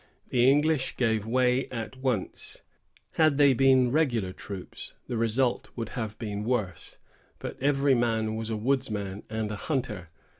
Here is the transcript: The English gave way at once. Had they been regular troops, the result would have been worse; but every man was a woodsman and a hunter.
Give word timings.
The 0.29 0.49
English 0.49 0.97
gave 0.97 1.27
way 1.27 1.69
at 1.69 1.95
once. 1.95 2.63
Had 3.17 3.37
they 3.37 3.53
been 3.53 3.91
regular 3.91 4.33
troops, 4.33 4.95
the 5.07 5.15
result 5.15 5.69
would 5.75 5.89
have 5.89 6.17
been 6.17 6.43
worse; 6.43 6.97
but 7.37 7.55
every 7.61 7.93
man 7.93 8.35
was 8.35 8.49
a 8.49 8.57
woodsman 8.57 9.21
and 9.29 9.51
a 9.51 9.55
hunter. 9.55 10.09